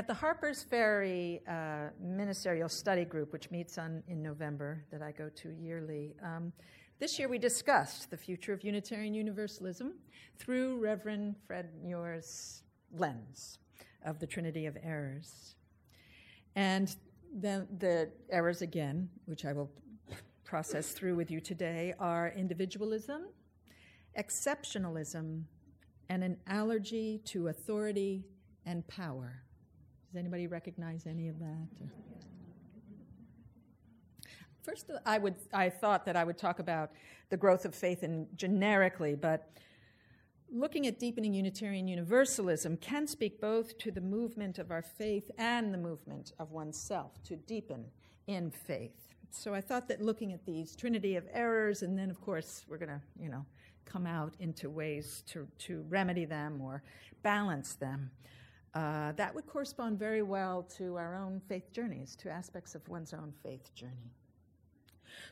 [0.00, 5.12] At the Harper's Ferry uh, Ministerial Study Group, which meets on, in November, that I
[5.12, 6.54] go to yearly, um,
[6.98, 9.92] this year we discussed the future of Unitarian Universalism
[10.38, 12.62] through Reverend Fred Muir's
[12.96, 13.58] lens
[14.02, 15.56] of the Trinity of Errors.
[16.56, 16.96] And
[17.30, 19.70] then the errors again, which I will
[20.44, 23.26] process through with you today, are individualism,
[24.18, 25.42] exceptionalism,
[26.08, 28.24] and an allergy to authority
[28.64, 29.42] and power.
[30.10, 31.68] Does anybody recognize any of that?
[34.62, 36.90] First, I, would, I thought that I would talk about
[37.28, 39.52] the growth of faith in generically, but
[40.52, 45.72] looking at deepening Unitarian Universalism can speak both to the movement of our faith and
[45.72, 47.84] the movement of oneself to deepen
[48.26, 49.14] in faith.
[49.30, 52.78] So I thought that looking at these trinity of errors, and then of course we're
[52.78, 53.46] going to, you know,
[53.84, 56.82] come out into ways to, to remedy them or
[57.22, 58.10] balance them.
[58.74, 63.12] Uh, that would correspond very well to our own faith journeys, to aspects of one's
[63.12, 64.14] own faith journey.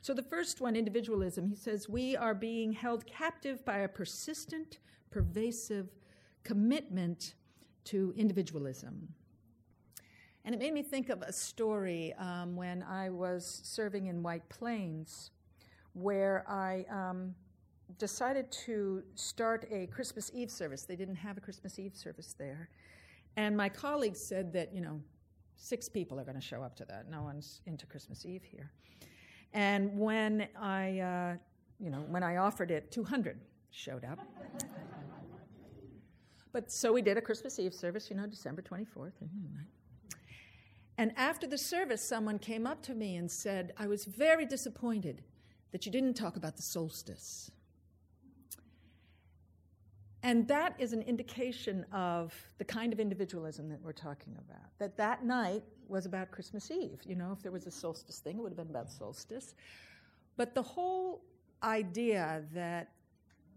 [0.01, 4.79] So, the first one, individualism, he says, we are being held captive by a persistent,
[5.11, 5.89] pervasive
[6.43, 7.35] commitment
[7.85, 9.09] to individualism.
[10.45, 14.49] And it made me think of a story um, when I was serving in White
[14.49, 15.31] Plains,
[15.93, 17.35] where I um,
[17.99, 20.83] decided to start a Christmas Eve service.
[20.83, 22.71] They didn't have a Christmas Eve service there.
[23.39, 25.01] And my colleagues said that, you know,
[25.55, 27.09] six people are going to show up to that.
[27.09, 28.73] No one's into Christmas Eve here.
[29.53, 31.35] And when I, uh,
[31.79, 33.39] you know, when I offered it, 200
[33.71, 34.19] showed up.
[36.53, 39.13] but so we did a Christmas Eve service, you know, December 24th.
[40.97, 45.23] And after the service, someone came up to me and said, I was very disappointed
[45.71, 47.53] that you didn't talk about the solstice.
[50.23, 54.67] And that is an indication of the kind of individualism that we're talking about.
[54.79, 57.01] That that night was about Christmas Eve.
[57.05, 59.55] You know, if there was a solstice thing, it would have been about solstice.
[60.37, 61.23] But the whole
[61.63, 62.89] idea that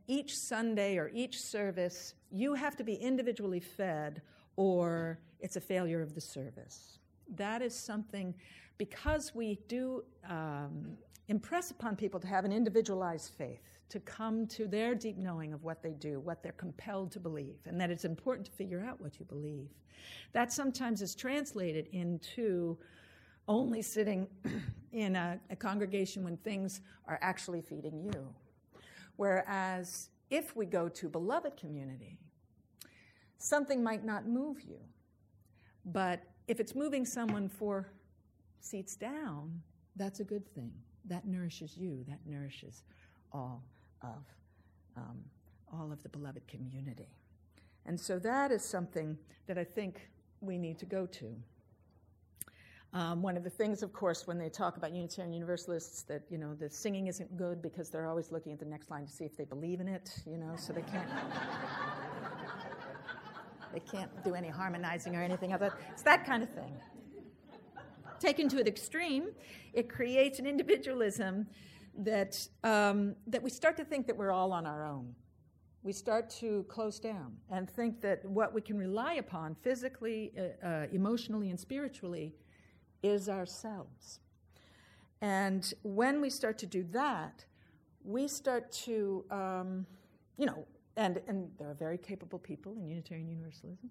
[0.08, 4.22] each Sunday or each service, you have to be individually fed
[4.56, 7.00] or it's a failure of the service.
[7.36, 8.36] That is something,
[8.78, 10.98] because we do um,
[11.28, 15.64] impress upon people to have an individualized faith to come to their deep knowing of
[15.64, 19.02] what they do, what they're compelled to believe, and that it's important to figure out
[19.02, 19.68] what you believe.
[20.32, 22.78] That sometimes is translated into
[23.50, 24.28] only sitting
[24.94, 28.34] in a, a congregation when things are actually feeding you.
[29.18, 32.18] Whereas if we go to beloved community,
[33.40, 34.80] something might not move you.
[35.84, 37.92] But if it's moving someone four
[38.62, 39.62] seats down,
[39.98, 40.72] that's a good thing.
[41.06, 42.84] That nourishes you, that nourishes
[43.34, 43.64] all
[44.04, 44.24] of
[44.98, 45.20] um,
[45.74, 47.08] all of the beloved community.
[47.86, 49.18] And so that is something
[49.48, 51.36] that I think we need to go to.
[52.94, 56.38] Um, one of the things, of course, when they talk about Unitarian Universalists, that you
[56.38, 59.24] know the singing isn't good because they're always looking at the next line to see
[59.24, 60.12] if they believe in it.
[60.26, 61.08] You know, so they can't
[63.74, 65.72] they can't do any harmonizing or anything of that.
[65.94, 66.74] It's that kind of thing.
[68.20, 69.30] Taken to an extreme,
[69.74, 71.48] it creates an individualism
[72.00, 75.16] that, um, that we start to think that we're all on our own.
[75.84, 80.66] We start to close down and think that what we can rely upon physically, uh,
[80.66, 82.36] uh, emotionally, and spiritually
[83.02, 84.20] is ourselves.
[85.22, 87.46] And when we start to do that,
[88.04, 89.86] we start to, um,
[90.38, 90.66] you know,
[90.98, 93.90] and, and there are very capable people in Unitarian Universalism,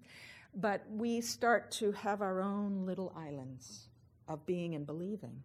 [0.55, 3.87] but we start to have our own little islands
[4.27, 5.41] of being and believing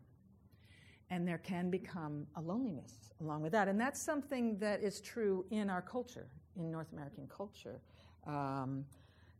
[1.11, 3.69] and there can become a loneliness along with that.
[3.69, 7.81] And that's something that is true in our culture, in North American culture.
[8.27, 8.85] Um,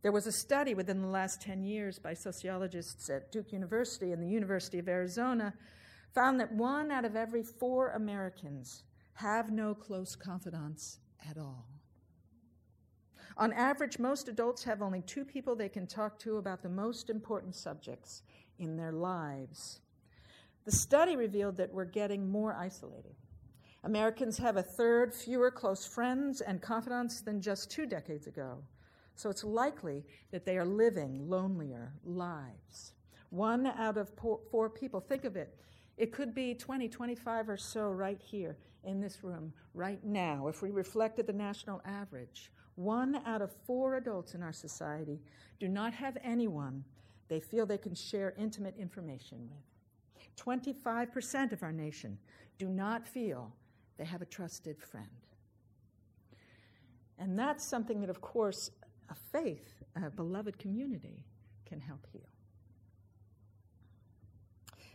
[0.01, 4.21] there was a study within the last 10 years by sociologists at Duke University and
[4.21, 5.53] the University of Arizona
[6.13, 10.99] found that one out of every four Americans have no close confidants
[11.29, 11.65] at all.
[13.37, 17.09] On average, most adults have only two people they can talk to about the most
[17.09, 18.23] important subjects
[18.57, 19.81] in their lives.
[20.67, 23.15] The study revealed that we're getting more isolated.
[23.85, 28.57] Americans have a third fewer close friends and confidants than just two decades ago.
[29.15, 32.95] So it's likely that they are living lonelier lives.
[33.29, 34.11] One out of
[34.51, 35.57] four people, think of it,
[35.95, 40.49] it could be 20, 25 or so right here in this room, right now.
[40.49, 45.21] If we reflected the national average, one out of four adults in our society
[45.61, 46.83] do not have anyone
[47.29, 49.76] they feel they can share intimate information with.
[50.37, 52.17] 25% of our nation
[52.57, 53.51] do not feel
[53.97, 55.07] they have a trusted friend.
[57.19, 58.71] And that's something that, of course,
[59.09, 61.23] a faith, a beloved community
[61.65, 62.21] can help heal.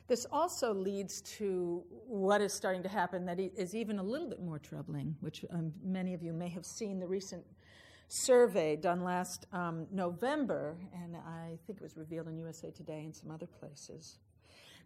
[0.09, 4.43] This also leads to what is starting to happen that is even a little bit
[4.43, 7.45] more troubling, which um, many of you may have seen the recent
[8.09, 13.15] survey done last um, November, and I think it was revealed in USA Today and
[13.15, 14.19] some other places,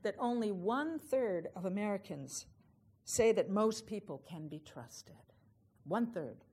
[0.06, 2.47] that only one third of Americans
[3.05, 5.17] say that most people can be trusted.
[5.82, 6.44] One third.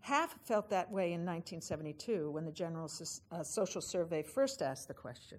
[0.00, 2.90] Half felt that way in 1972 when the General
[3.30, 5.38] uh, Social Survey first asked the question.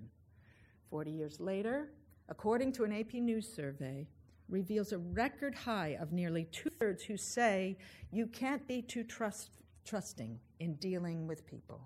[0.91, 1.89] 40 years later,
[2.29, 4.07] according to an AP News survey,
[4.47, 7.79] reveals a record high of nearly two thirds who say
[8.11, 9.49] you can't be too trust,
[9.85, 11.81] trusting in dealing with people.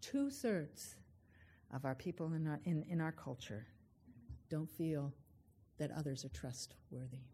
[0.00, 0.96] Two thirds
[1.74, 3.66] of our people in our, in, in our culture
[4.48, 5.12] don't feel
[5.78, 7.24] that others are trustworthy.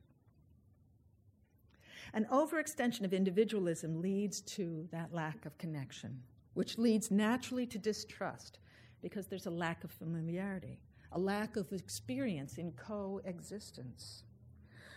[2.15, 6.23] An overextension of individualism leads to that lack of connection,
[6.55, 8.59] which leads naturally to distrust
[9.01, 10.79] because there's a lack of familiarity,
[11.13, 14.25] a lack of experience in coexistence.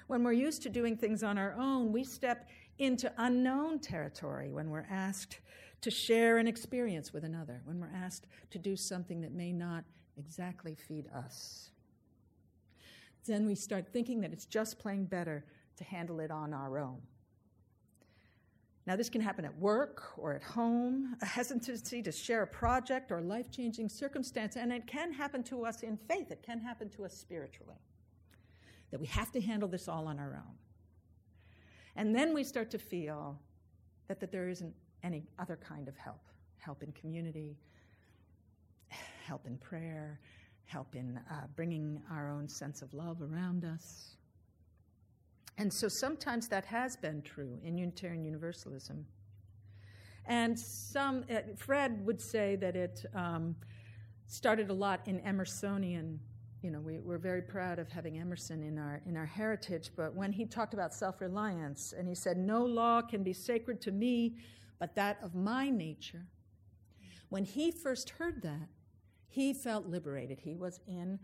[0.07, 2.47] When we're used to doing things on our own, we step
[2.77, 5.39] into unknown territory when we're asked
[5.81, 9.83] to share an experience with another, when we're asked to do something that may not
[10.17, 11.71] exactly feed us.
[13.25, 15.45] Then we start thinking that it's just plain better
[15.77, 17.01] to handle it on our own.
[18.87, 23.11] Now, this can happen at work or at home, a hesitancy to share a project
[23.11, 26.89] or life changing circumstance, and it can happen to us in faith, it can happen
[26.89, 27.79] to us spiritually.
[28.91, 30.55] That we have to handle this all on our own.
[31.95, 33.39] And then we start to feel
[34.07, 36.21] that, that there isn't any other kind of help
[36.65, 37.55] help in community,
[39.23, 40.19] help in prayer,
[40.65, 44.15] help in uh, bringing our own sense of love around us.
[45.57, 49.05] And so sometimes that has been true in Unitarian Universalism.
[50.25, 53.55] And some, uh, Fred would say that it um,
[54.27, 56.17] started a lot in Emersonian
[56.61, 60.15] you know, we, are very proud of having Emerson in our, in our heritage, but
[60.15, 63.91] when he talked about self reliance and he said, No law can be sacred to
[63.91, 64.37] me
[64.79, 66.25] but that of my nature,
[67.29, 68.67] when he first heard that,
[69.35, 70.39] he felt liberated.
[70.39, 71.19] He was in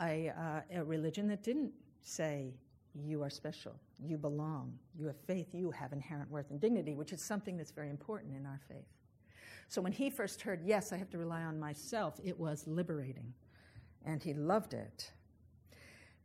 [0.00, 2.54] a, uh, a religion that didn't say,
[2.94, 7.12] You are special, you belong, you have faith, you have inherent worth and dignity, which
[7.12, 8.86] is something that's very important in our faith.
[9.68, 13.34] So when he first heard, Yes, I have to rely on myself, it was liberating
[14.04, 15.10] and he loved it.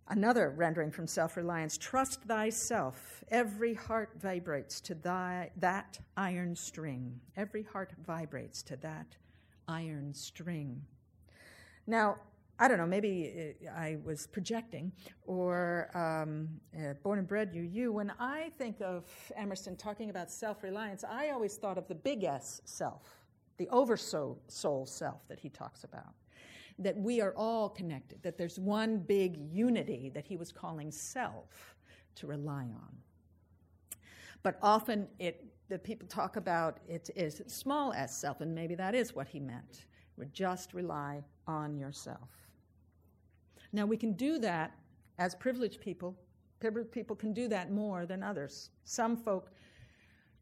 [0.10, 3.24] Another rendering from self reliance trust thyself.
[3.30, 7.20] Every heart vibrates to thy, that iron string.
[7.36, 9.16] Every heart vibrates to that
[9.68, 10.84] iron string.
[11.92, 12.20] Now,
[12.58, 14.94] I don't know, maybe uh, I was projecting,
[15.24, 17.92] or um, uh, born and bred you, you.
[17.92, 19.04] When I think of
[19.36, 23.26] Emerson talking about self reliance, I always thought of the big S self,
[23.58, 24.40] the oversoul
[24.86, 26.14] self that he talks about
[26.80, 31.76] that we are all connected, that there's one big unity that he was calling self
[32.16, 32.96] to rely on.
[34.44, 38.96] But often it, the people talk about it is small s self, and maybe that
[38.96, 39.88] is what he meant.
[40.18, 42.30] Would just rely on yourself.
[43.74, 44.72] Now we can do that
[45.18, 46.16] as privileged people.
[46.60, 48.70] Privileged people can do that more than others.
[48.84, 49.52] Some folk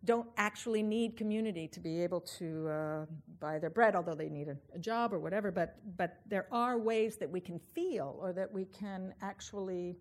[0.05, 3.05] don't actually need community to be able to uh,
[3.39, 5.51] buy their bread, although they need a, a, job or whatever.
[5.51, 9.97] But, but there are ways that we can feel or that we can actually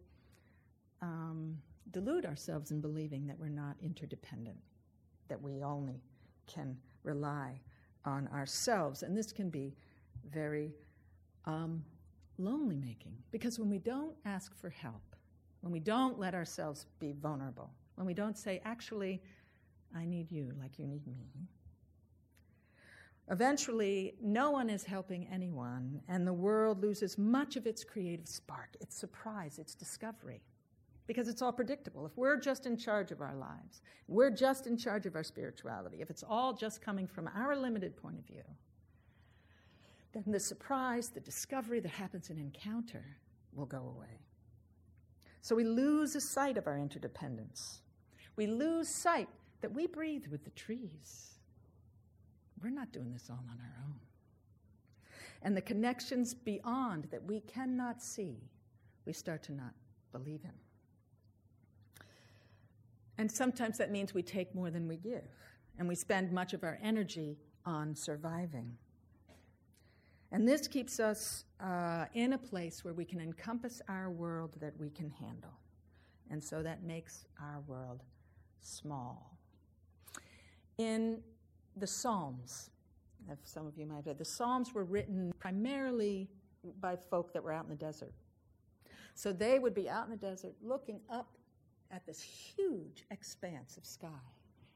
[1.02, 1.56] um,
[1.90, 4.58] delude ourselves in believing that we're not interdependent,
[5.28, 6.00] that we only
[6.46, 7.60] can rely
[8.04, 9.02] on ourselves.
[9.02, 9.74] And this can be
[10.30, 10.72] very
[11.48, 11.82] um,
[12.36, 15.16] lonely making because when we don't ask for help,
[15.62, 19.20] when we don't let ourselves be vulnerable, when we don't say, actually,
[19.96, 21.26] I need you like you need me.
[23.30, 28.76] Eventually, no one is helping anyone, and the world loses much of its creative spark,
[28.80, 30.42] its surprise, its discovery,
[31.06, 32.06] because it's all predictable.
[32.06, 35.98] If we're just in charge of our lives, we're just in charge of our spirituality,
[36.00, 38.44] if it's all just coming from our limited point of view,
[40.12, 43.04] then the surprise, the discovery that happens in encounter
[43.54, 44.20] will go away.
[45.40, 47.80] So we lose a sight of our interdependence.
[48.36, 49.28] We lose sight
[49.60, 51.34] that we breathe with the trees.
[52.62, 53.94] We're not doing this all on our own.
[55.42, 58.36] And the connections beyond that we cannot see,
[59.04, 59.72] we start to not
[60.12, 60.52] believe in.
[63.18, 65.28] And sometimes that means we take more than we give,
[65.78, 68.76] and we spend much of our energy on surviving.
[70.30, 74.78] And this keeps us uh, in a place where we can encompass our world that
[74.78, 75.58] we can handle.
[76.30, 78.02] And so that makes our world
[78.60, 79.38] small
[80.76, 81.20] in
[81.76, 82.70] the Psalms.
[83.30, 86.28] If some of you might have read, the Psalms were written primarily
[86.80, 88.12] by folk that were out in the desert.
[89.14, 91.36] So they would be out in the desert looking up
[91.90, 94.08] at this huge expanse of sky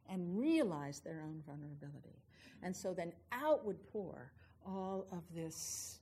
[0.09, 2.19] and realize their own vulnerability.
[2.63, 4.33] And so then out would pour
[4.67, 5.99] all of this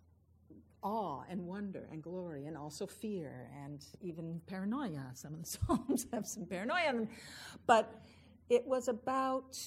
[0.83, 5.11] awe and wonder and glory and also fear and even paranoia.
[5.15, 7.09] Some of the Psalms have some paranoia in them.
[7.67, 8.01] But
[8.49, 9.59] it was about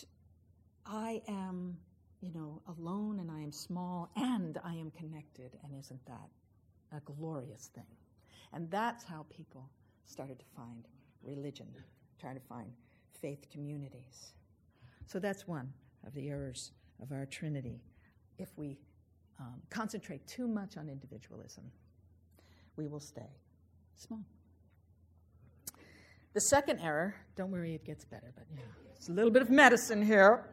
[0.85, 1.77] I am,
[2.21, 5.57] you know, alone and I am small and I am connected.
[5.63, 6.29] And isn't that
[6.95, 7.85] a glorious thing?
[8.51, 9.69] And that's how people
[10.05, 10.85] started to find
[11.23, 11.67] religion,
[12.19, 12.71] trying to find
[13.19, 14.33] faith communities.
[15.07, 15.71] So that's one
[16.05, 16.71] of the errors
[17.01, 17.81] of our Trinity.
[18.37, 18.77] If we
[19.39, 21.63] um, concentrate too much on individualism,
[22.75, 23.29] we will stay
[23.95, 24.23] small.
[26.33, 28.63] The second error, don't worry, it gets better, but know,
[28.95, 30.47] it's a little bit of medicine here,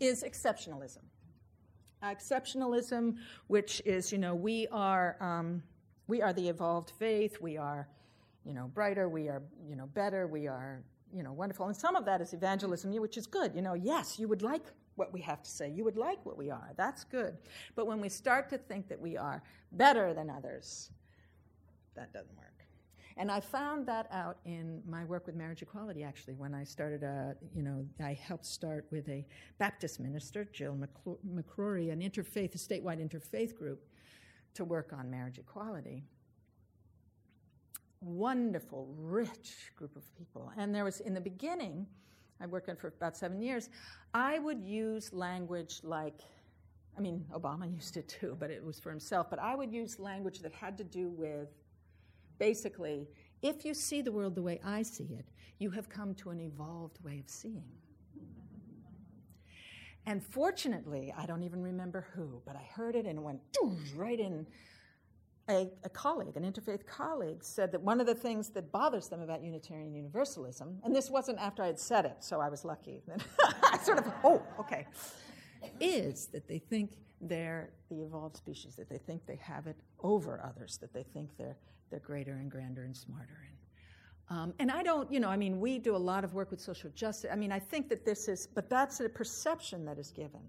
[0.00, 1.02] is exceptionalism.
[2.02, 3.16] Exceptionalism,
[3.48, 5.62] which is, you know, we are, um,
[6.06, 7.86] we are the evolved faith, we are,
[8.46, 10.82] you know, brighter, we are, you know, better, we are,
[11.12, 11.66] you know, wonderful.
[11.66, 13.54] And some of that is evangelism, which is good.
[13.54, 14.62] You know, yes, you would like
[14.96, 15.70] what we have to say.
[15.70, 16.72] You would like what we are.
[16.76, 17.36] That's good.
[17.74, 20.90] But when we start to think that we are better than others,
[21.94, 22.46] that doesn't work.
[23.16, 27.02] And I found that out in my work with marriage equality, actually, when I started,
[27.02, 29.26] a, you know, I helped start with a
[29.58, 30.78] Baptist minister, Jill
[31.28, 33.84] McCrory, an interfaith, a statewide interfaith group,
[34.54, 36.04] to work on marriage equality.
[38.00, 40.52] Wonderful, rich group of people.
[40.56, 41.86] And there was, in the beginning,
[42.40, 43.68] I worked on for about seven years,
[44.14, 46.20] I would use language like,
[46.96, 49.98] I mean, Obama used it too, but it was for himself, but I would use
[49.98, 51.48] language that had to do with
[52.38, 53.06] basically,
[53.42, 55.26] if you see the world the way I see it,
[55.58, 57.64] you have come to an evolved way of seeing.
[60.06, 63.40] And fortunately, I don't even remember who, but I heard it and it went
[63.94, 64.46] right in.
[65.50, 69.20] A, a, colleague, an interfaith colleague, said that one of the things that bothers them
[69.20, 73.02] about Unitarian Universalism, and this wasn't after I had said it, so I was lucky.
[73.64, 74.86] I sort of, oh, okay,
[75.80, 80.40] is that they think they're the evolved species, that they think they have it over
[80.44, 81.56] others, that they think they're
[81.90, 83.38] they're greater and grander and smarter.
[83.48, 86.50] And, um, and I don't, you know, I mean, we do a lot of work
[86.50, 87.30] with social justice.
[87.32, 90.40] I mean, I think that this is, but that's a perception that is given.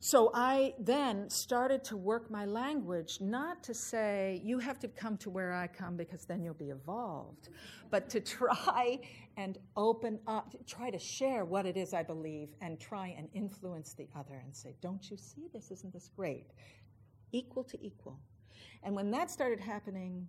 [0.00, 5.16] So I then started to work my language not to say, you have to come
[5.18, 7.48] to where I come because then you'll be evolved,
[7.90, 9.00] but to try
[9.36, 13.94] and open up, try to share what it is I believe and try and influence
[13.94, 15.72] the other and say, don't you see this?
[15.72, 16.46] Isn't this great?
[17.32, 18.20] Equal to equal.
[18.84, 20.28] And when that started happening,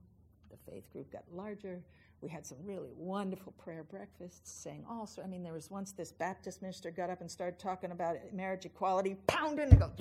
[0.50, 1.84] the faith group got larger.
[2.22, 5.26] We had some really wonderful prayer breakfasts saying all sorts.
[5.28, 8.66] I mean, there was once this Baptist minister got up and started talking about marriage
[8.66, 9.92] equality, pounding and go,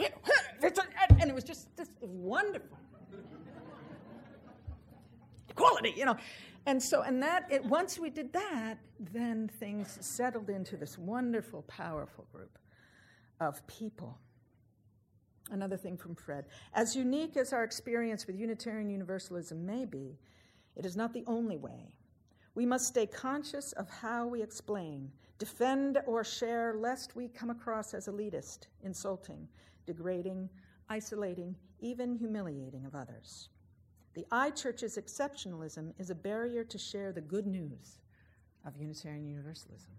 [1.21, 2.77] and it was just this wonderful.
[5.49, 6.17] equality, you know.
[6.67, 11.63] And so, and that, it, once we did that, then things settled into this wonderful,
[11.63, 12.59] powerful group
[13.41, 14.19] of people
[15.51, 16.45] Another thing from Fred.
[16.75, 20.19] As unique as our experience with Unitarian Universalism may be,
[20.77, 21.95] it is not the only way.
[22.59, 27.95] We must stay conscious of how we explain, defend, or share, lest we come across
[27.95, 29.47] as elitist, insulting,
[29.87, 30.51] degrading,
[30.89, 33.51] isolating, even humiliating of others.
[34.15, 38.01] The iChurch's exceptionalism is a barrier to share the good news
[38.67, 39.93] of Unitarian Universalism.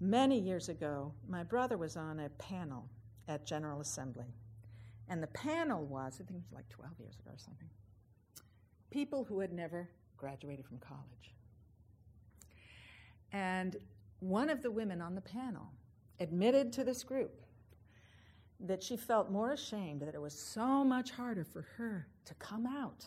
[0.00, 2.88] Many years ago, my brother was on a panel
[3.28, 4.34] at General Assembly.
[5.08, 7.68] And the panel was, I think it was like 12 years ago or something,
[8.92, 11.34] people who had never graduated from college.
[13.32, 13.76] And
[14.20, 15.72] one of the women on the panel
[16.20, 17.42] admitted to this group
[18.60, 22.66] that she felt more ashamed that it was so much harder for her to come
[22.66, 23.06] out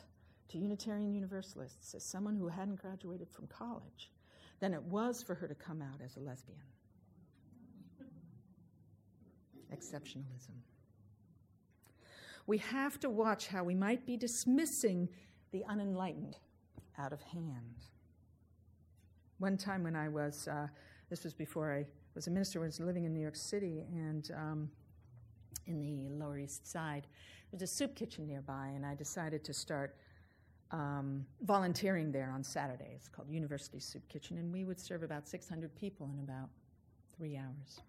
[0.50, 4.12] to Unitarian Universalists as someone who hadn't graduated from college
[4.60, 6.60] than it was for her to come out as a lesbian
[9.74, 10.56] exceptionalism.
[12.48, 15.10] We have to watch how we might be dismissing
[15.56, 16.36] the unenlightened
[17.00, 17.86] out of hand.
[19.38, 20.68] One time when I was, uh,
[21.10, 24.30] this was before I was a minister, I was living in New York City and
[24.36, 24.70] um,
[25.66, 27.08] in the Lower East Side.
[27.52, 29.96] There's a soup kitchen nearby, and I decided to start
[30.72, 32.96] um, volunteering there on Saturdays.
[32.96, 36.50] It's called University Soup Kitchen, and we would serve about 600 people in about
[37.16, 37.80] three hours.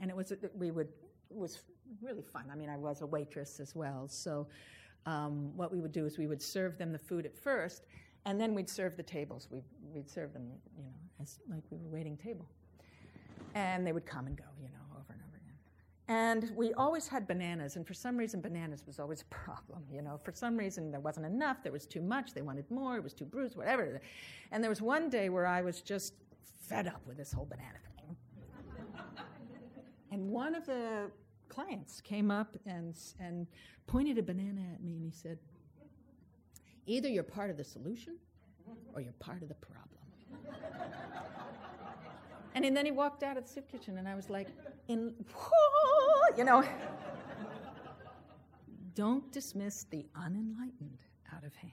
[0.00, 0.88] And it was we would
[1.28, 1.60] was
[2.00, 2.44] really fun.
[2.50, 4.08] I mean, I was a waitress as well.
[4.08, 4.46] So,
[5.06, 7.86] um, what we would do is we would serve them the food at first,
[8.26, 9.48] and then we'd serve the tables.
[9.50, 9.64] We'd,
[9.94, 10.90] we'd serve them, you know,
[11.22, 12.46] as like we were waiting table.
[13.54, 15.56] And they would come and go, you know, over and over again.
[16.08, 19.82] And we always had bananas, and for some reason, bananas was always a problem.
[19.90, 22.96] You know, for some reason, there wasn't enough, there was too much, they wanted more,
[22.96, 24.00] it was too bruised, whatever.
[24.52, 26.14] And there was one day where I was just
[26.68, 28.16] fed up with this whole banana thing.
[30.12, 31.10] and one of the
[31.50, 33.46] clients came up and, and
[33.86, 35.38] pointed a banana at me, and he said,
[36.86, 38.16] Either you're part of the solution
[38.94, 40.00] or you're part of the problem.
[42.54, 44.48] and then he walked out of the soup kitchen, and I was like,
[44.88, 45.14] in,
[46.38, 46.64] you know.
[48.94, 50.98] Don't dismiss the unenlightened
[51.34, 51.72] out of hand.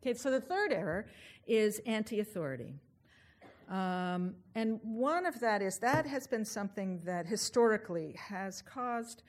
[0.00, 1.06] Okay, so the third error
[1.46, 2.80] is anti authority.
[3.68, 9.22] Um, and one of that is that has been something that historically has caused,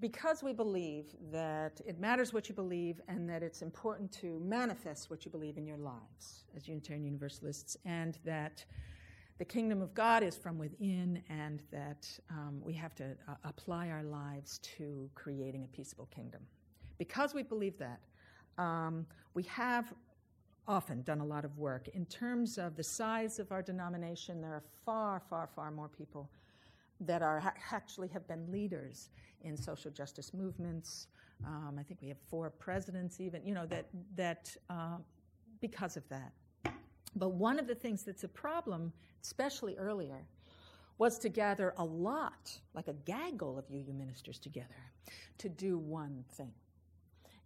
[0.00, 5.08] because we believe that it matters what you believe and that it's important to manifest
[5.10, 8.64] what you believe in your lives as Unitarian Universalists, and that
[9.38, 13.90] the kingdom of God is from within, and that um, we have to uh, apply
[13.90, 16.40] our lives to creating a peaceable kingdom.
[16.98, 18.00] Because we believe that,
[18.58, 19.92] um, we have
[20.68, 21.88] often done a lot of work.
[21.88, 26.28] In terms of the size of our denomination, there are far, far, far more people
[27.00, 29.10] that are ha- actually have been leaders
[29.42, 31.08] in social justice movements.
[31.46, 34.96] Um, I think we have four presidents, even you know that that uh,
[35.60, 36.32] because of that.
[37.14, 38.92] But one of the things that's a problem,
[39.22, 40.26] especially earlier,
[40.98, 44.74] was to gather a lot, like a gaggle of UU ministers together,
[45.38, 46.52] to do one thing.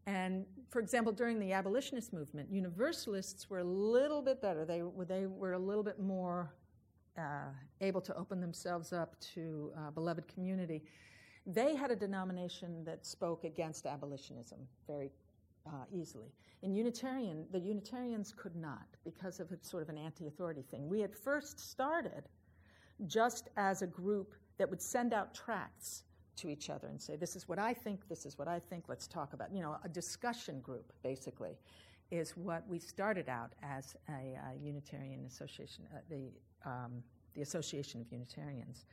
[0.07, 4.65] And for example, during the abolitionist movement, Universalists were a little bit better.
[4.65, 6.53] They, they were a little bit more
[7.19, 10.83] uh, able to open themselves up to uh, beloved community.
[11.47, 15.11] They had a denomination that spoke against abolitionism very
[15.67, 16.33] uh, easily.
[16.63, 20.89] In Unitarian, the Unitarians could not because of a sort of an anti-authority thing.
[20.89, 22.25] We had first started
[23.07, 26.05] just as a group that would send out tracts
[26.37, 28.09] to each other and say, "This is what I think.
[28.09, 28.85] This is what I think.
[28.89, 31.59] Let's talk about." You know, a discussion group basically
[32.11, 36.31] is what we started out as a, a Unitarian Association, uh, the
[36.65, 37.03] um,
[37.35, 38.85] the Association of Unitarians,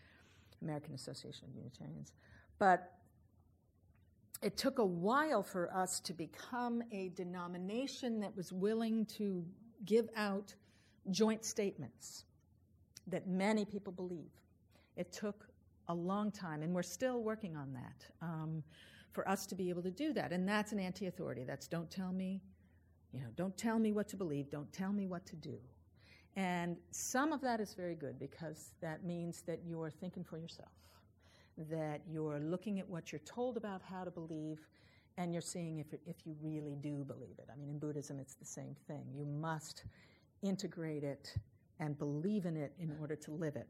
[0.62, 2.14] American Association of Unitarians,
[2.60, 2.94] but
[4.42, 9.44] it took a while for us to become a denomination that was willing to
[9.86, 10.54] give out
[11.10, 12.26] joint statements
[13.08, 14.30] that many people believe.
[14.96, 15.47] It took
[15.90, 18.64] a long time, and we're still working on that um,
[19.12, 20.32] for us to be able to do that.
[20.32, 21.44] And that's an anti authority.
[21.44, 22.42] That's don't tell me,
[23.12, 25.58] you know, don't tell me what to believe, don't tell me what to do.
[26.36, 30.70] And some of that is very good because that means that you're thinking for yourself
[31.70, 34.60] that you're looking at what you're told about how to believe
[35.18, 37.50] and you're seeing if, if you really do believe it.
[37.52, 39.04] I mean, in Buddhism, it's the same thing.
[39.16, 39.84] You must
[40.44, 41.34] integrate it
[41.80, 43.68] and believe in it in order to live it.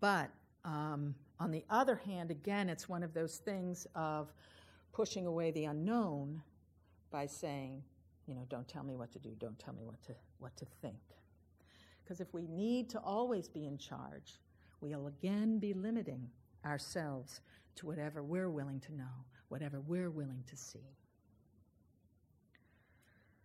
[0.00, 0.30] But
[0.66, 4.32] um, on the other hand, again, it's one of those things of
[4.92, 6.42] pushing away the unknown
[7.10, 7.82] by saying,
[8.26, 10.66] you know, don't tell me what to do, don't tell me what to, what to
[10.82, 10.96] think.
[12.02, 14.40] Because if we need to always be in charge,
[14.80, 16.28] we'll again be limiting
[16.64, 17.40] ourselves
[17.76, 20.96] to whatever we're willing to know, whatever we're willing to see.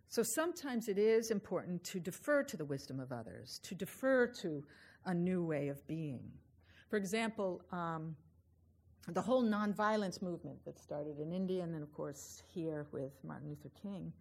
[0.08, 4.64] So sometimes it is important to defer to the wisdom of others, to defer to
[5.06, 6.32] a new way of being.
[6.92, 8.14] For example, um,
[9.08, 13.48] the whole nonviolence movement that started in India and, then, of course, here with Martin
[13.48, 14.12] Luther King,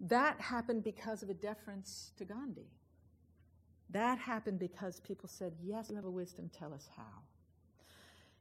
[0.00, 2.66] that happened because of a deference to Gandhi.
[3.90, 7.22] That happened because people said, Yes, you have a wisdom, tell us how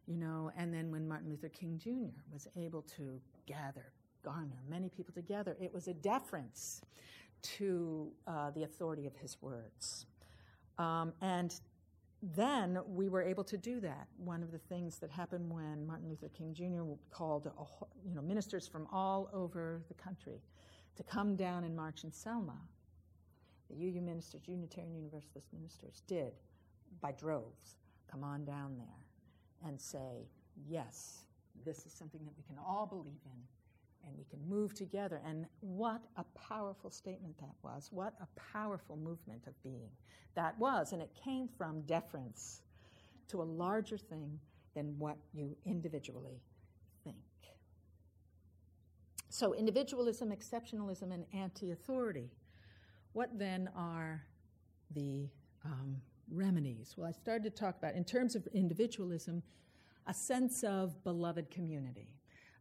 [0.08, 2.18] you know, and then when Martin Luther King Jr.
[2.32, 3.92] was able to gather,
[4.24, 6.82] garner many people together, it was a deference
[7.44, 10.08] to uh, the authority of his words.
[10.80, 11.54] Um, and
[12.22, 14.08] then we were able to do that.
[14.18, 16.84] One of the things that happened when Martin Luther King Jr.
[17.12, 17.52] called
[18.06, 20.42] you know, ministers from all over the country
[20.96, 22.58] to come down and march in Selma,
[23.70, 26.32] the UU ministers, Unitarian Universalist ministers, did
[27.02, 27.78] by droves
[28.10, 30.28] come on down there and say,
[30.68, 31.20] yes,
[31.66, 33.57] this is something that we can all believe in
[34.08, 35.22] and we can move together.
[35.26, 37.90] And what a powerful statement that was.
[37.92, 39.90] What a powerful movement of being
[40.36, 40.94] that was.
[40.94, 42.62] And it came from deference
[43.30, 44.40] to a larger thing
[44.74, 46.42] than what you individually
[47.04, 47.18] think.
[49.30, 52.32] So, individualism, exceptionalism, and anti authority.
[53.14, 54.24] What then are
[54.94, 55.28] the
[55.66, 55.98] um,
[56.32, 56.94] remedies?
[56.96, 59.42] Well, I started to talk about, in terms of individualism,
[60.06, 62.17] a sense of beloved community,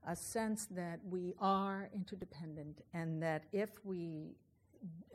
[0.07, 4.37] a sense that we are interdependent, and that if we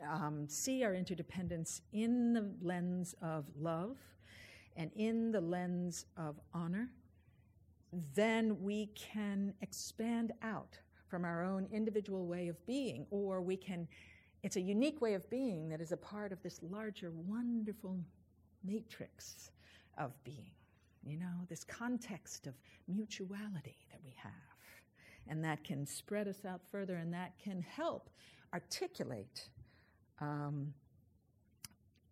[0.08, 3.96] um, see our interdependence in the lens of love
[4.76, 6.90] and in the lens of honor,
[8.14, 10.78] then we can expand out
[11.08, 13.86] from our own individual way of being, or we can,
[14.42, 17.98] it's a unique way of being that is a part of this larger, wonderful
[18.64, 19.50] matrix
[19.98, 20.52] of being.
[21.04, 22.54] You know, this context of
[22.88, 24.51] mutuality that we have.
[25.28, 28.10] And that can spread us out further and that can help
[28.52, 29.48] articulate,
[30.20, 30.74] um,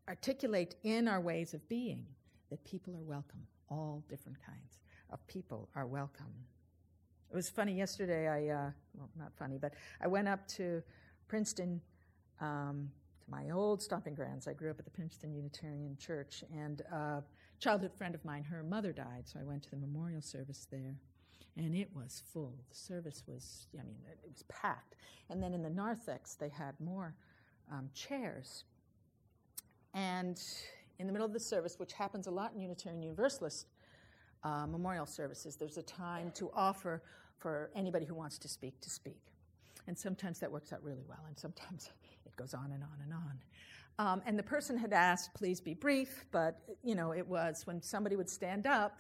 [0.09, 2.07] articulate in our ways of being
[2.51, 3.47] that people are welcome.
[3.69, 6.33] All different kinds of people are welcome.
[7.31, 8.27] It was funny yesterday.
[8.27, 10.83] I uh, well, not funny, but I went up to
[11.29, 11.81] Princeton
[12.41, 12.91] um,
[13.25, 14.49] to my old stomping grounds.
[14.49, 17.23] I grew up at the Princeton Unitarian Church, and a
[17.61, 20.97] childhood friend of mine, her mother died, so I went to the memorial service there,
[21.57, 22.55] and it was full.
[22.69, 24.95] The service was, I mean, it, was packed.
[25.29, 27.15] And then in the narthex, they had more
[27.71, 28.65] um, chairs,
[29.95, 30.41] and
[30.99, 33.67] in the middle of the service, which happens a lot in Unitarian Universalist
[34.45, 37.03] uh, memorial services, there's a time to offer
[37.39, 39.21] for anybody who wants to speak to speak.
[39.87, 41.91] And sometimes that works out really well, and sometimes
[42.27, 43.41] it goes on and on and on.
[43.99, 47.83] Um, and the person had asked, please be brief, but you know, it was when
[47.83, 48.99] somebody would stand up,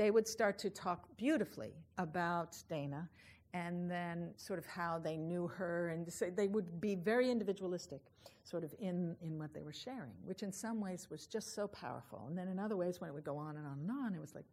[0.00, 3.06] they would start to talk beautifully about Dana
[3.52, 8.00] and then sort of how they knew her, and they would be very individualistic,
[8.42, 11.68] sort of in, in what they were sharing, which in some ways was just so
[11.68, 12.24] powerful.
[12.28, 14.20] And then in other ways, when it would go on and on and on, it
[14.22, 14.46] was like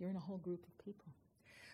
[0.00, 1.06] you're in a whole group of people.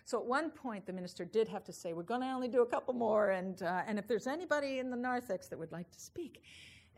[0.05, 2.61] So at one point, the minister did have to say, We're going to only do
[2.61, 5.91] a couple more, and, uh, and if there's anybody in the narthex that would like
[5.91, 6.43] to speak.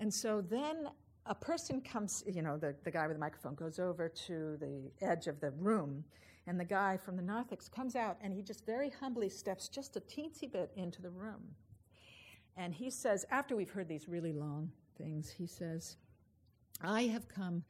[0.00, 0.88] And so then
[1.28, 4.90] a person comes, you know, the, the guy with the microphone goes over to the
[5.06, 6.02] edge of the room,
[6.46, 9.96] and the guy from the narthex comes out, and he just very humbly steps just
[9.96, 11.42] a teensy bit into the room.
[12.56, 15.96] And he says, after we've heard these really long things, he says,
[16.82, 17.62] I have come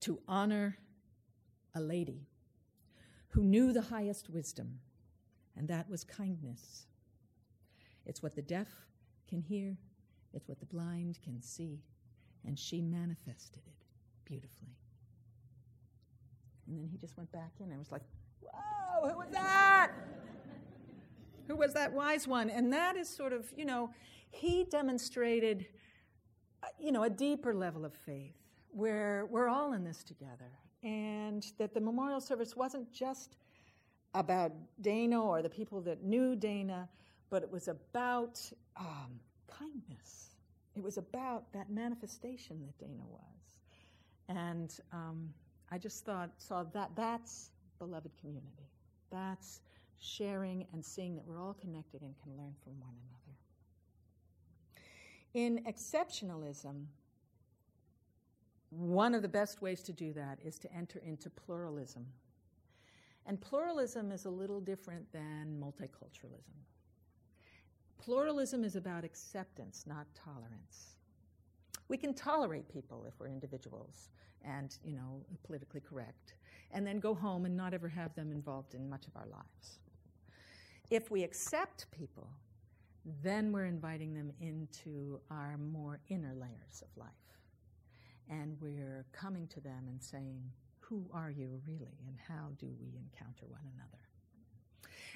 [0.00, 0.76] to honor
[1.74, 2.26] a lady
[3.28, 4.80] who knew the highest wisdom,
[5.56, 6.86] and that was kindness.
[8.04, 8.68] It's what the deaf
[9.28, 9.76] can hear,
[10.32, 11.78] it's what the blind can see,
[12.46, 13.86] and she manifested it
[14.24, 14.76] beautifully.
[16.66, 18.02] And then he just went back in and was like,
[18.40, 19.92] Whoa, who was that?
[21.46, 22.50] who was that wise one?
[22.50, 23.90] And that is sort of, you know,
[24.30, 25.66] he demonstrated,
[26.62, 28.36] uh, you know, a deeper level of faith
[28.70, 30.50] where we're all in this together
[30.82, 33.36] and that the memorial service wasn't just
[34.14, 36.88] about Dana or the people that knew Dana,
[37.30, 38.40] but it was about
[38.76, 40.33] um, kindness.
[40.76, 43.20] It was about that manifestation that Dana was.
[44.28, 45.32] And um,
[45.70, 48.68] I just thought, saw that that's beloved community.
[49.10, 49.60] That's
[49.98, 53.14] sharing and seeing that we're all connected and can learn from one another.
[55.34, 56.84] In exceptionalism,
[58.70, 62.06] one of the best ways to do that is to enter into pluralism.
[63.26, 66.58] And pluralism is a little different than multiculturalism.
[67.98, 70.96] Pluralism is about acceptance, not tolerance.
[71.88, 74.10] We can tolerate people if we're individuals
[74.42, 76.34] and, you know, politically correct,
[76.72, 79.78] and then go home and not ever have them involved in much of our lives.
[80.90, 82.28] If we accept people,
[83.22, 87.10] then we're inviting them into our more inner layers of life
[88.30, 90.42] and we're coming to them and saying,
[90.80, 94.03] Who are you really, and how do we encounter one another?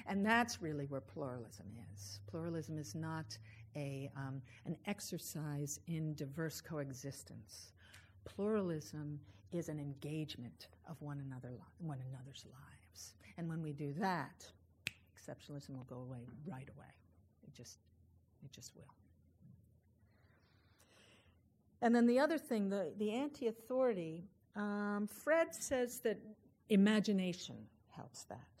[0.07, 2.19] And that's really where pluralism is.
[2.27, 3.37] Pluralism is not
[3.75, 7.73] a, um, an exercise in diverse coexistence.
[8.25, 9.19] Pluralism
[9.51, 13.13] is an engagement of one, another, one another's lives.
[13.37, 14.45] And when we do that,
[15.15, 16.93] exceptionalism will go away right away.
[17.43, 17.77] It just,
[18.43, 18.93] it just will.
[21.81, 26.19] And then the other thing, the, the anti authority, um, Fred says that
[26.69, 27.55] imagination
[27.95, 28.58] helps that.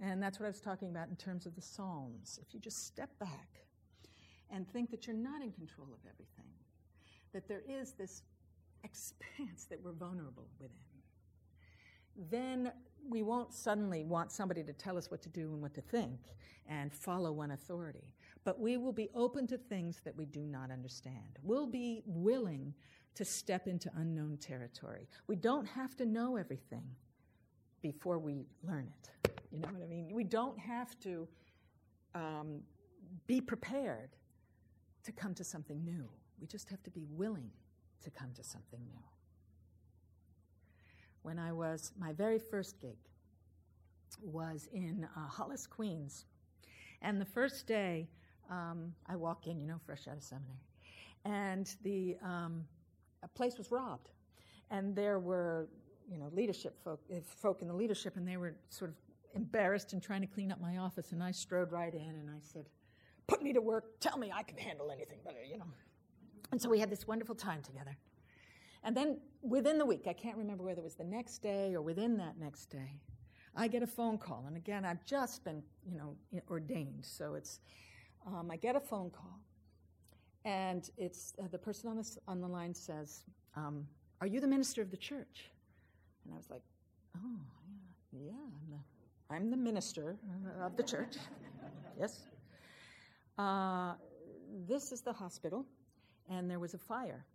[0.00, 2.38] And that's what I was talking about in terms of the Psalms.
[2.40, 3.48] If you just step back
[4.50, 6.52] and think that you're not in control of everything,
[7.32, 8.22] that there is this
[8.84, 10.76] expanse that we're vulnerable within,
[12.30, 12.72] then
[13.08, 16.18] we won't suddenly want somebody to tell us what to do and what to think
[16.68, 18.14] and follow one authority
[18.48, 21.38] but we will be open to things that we do not understand.
[21.42, 22.72] We'll be willing
[23.14, 25.06] to step into unknown territory.
[25.26, 26.84] We don't have to know everything
[27.82, 29.30] before we learn it.
[29.50, 30.10] You know what I mean?
[30.12, 31.26] We don't have to
[32.14, 32.60] um,
[33.26, 34.10] be prepared
[35.04, 36.08] to come to something new.
[36.40, 37.50] We just have to be willing
[38.02, 39.02] to come to something new.
[41.22, 42.96] When I was, my very first gig
[44.22, 46.26] was in uh, Hollis, Queens.
[47.02, 48.08] And the first day,
[48.50, 50.58] um, I walk in, you know, fresh out of seminary,
[51.24, 52.64] and the um,
[53.34, 54.10] place was robbed,
[54.70, 55.68] and there were
[56.10, 58.96] you know, leadership folk, uh, folk in the leadership, and they were sort of
[59.38, 61.12] embarrassed and trying to clean up my office.
[61.12, 62.66] And I strode right in and I said,
[63.26, 64.00] Put me to work.
[64.00, 65.66] Tell me I can handle anything better, you know.
[66.50, 67.96] And so we had this wonderful time together.
[68.82, 71.82] And then within the week, I can't remember whether it was the next day or
[71.82, 73.00] within that next day,
[73.54, 74.44] I get a phone call.
[74.46, 76.16] And again, I've just been, you know,
[76.48, 77.04] ordained.
[77.04, 77.60] So it's,
[78.26, 79.40] um, I get a phone call.
[80.44, 83.24] And it's uh, the person on the, on the line says,
[83.56, 83.86] um,
[84.20, 85.50] Are you the minister of the church?
[86.24, 86.62] And I was like,
[87.16, 87.40] Oh,
[88.12, 88.78] yeah, yeah I'm, the,
[89.30, 90.16] I'm the minister
[90.62, 91.16] of the church.
[91.98, 92.22] yes.
[93.38, 93.92] Uh,
[94.66, 95.66] this is the hospital,
[96.30, 97.26] and there was a fire.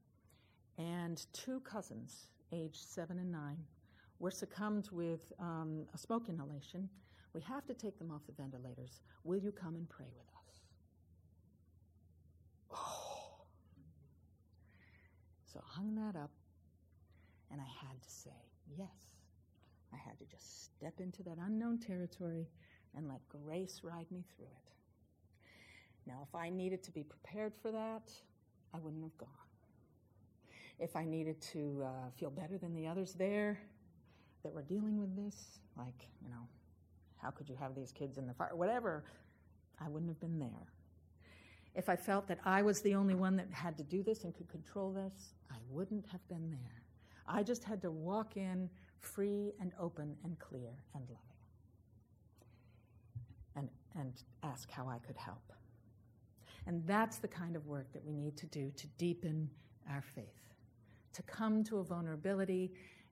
[0.79, 3.57] And two cousins, aged seven and nine,
[4.17, 6.89] were succumbed with um, a smoke inhalation.
[7.33, 9.01] We have to take them off the ventilators.
[9.23, 10.61] Will you come and pray with us?
[12.71, 13.45] Oh.
[15.45, 16.31] So I hung that up,
[17.51, 18.31] and I had to say
[18.75, 19.12] yes.
[19.93, 22.47] I had to just step into that unknown territory
[22.95, 24.73] and let grace ride me through it.
[26.05, 28.11] Now, if I needed to be prepared for that,
[28.73, 29.29] I wouldn't have gone.
[30.79, 33.59] If I needed to uh, feel better than the others there
[34.43, 36.47] that were dealing with this, like, you know,
[37.17, 39.03] how could you have these kids in the fire, whatever,
[39.79, 40.73] I wouldn't have been there.
[41.75, 44.35] If I felt that I was the only one that had to do this and
[44.35, 46.83] could control this, I wouldn't have been there.
[47.27, 48.69] I just had to walk in
[49.03, 51.33] free and open and clear and loving
[53.55, 54.13] and, and
[54.43, 55.51] ask how I could help.
[56.65, 59.49] And that's the kind of work that we need to do to deepen
[59.89, 60.53] our faith,
[61.13, 62.71] to come to a vulnerability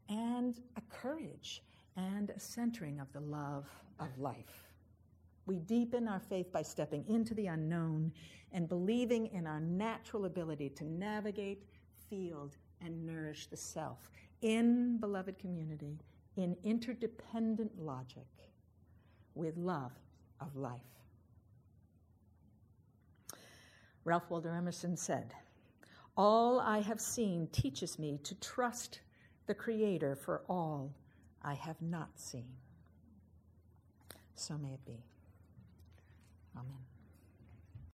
[0.09, 1.61] and a courage
[1.97, 3.65] and a centering of the love
[3.99, 4.69] of life.
[5.45, 8.13] We deepen our faith by stepping into the unknown
[8.53, 11.63] and believing in our natural ability to navigate,
[12.09, 14.09] field, and nourish the self
[14.41, 15.99] in beloved community,
[16.35, 18.27] in interdependent logic,
[19.35, 19.91] with love
[20.39, 20.81] of life.
[24.03, 25.33] Ralph Waldo Emerson said,
[26.17, 29.01] All I have seen teaches me to trust
[29.45, 30.93] the Creator for all
[31.43, 32.47] I have not seen.
[34.35, 35.03] So may it be.
[36.57, 36.90] Amen.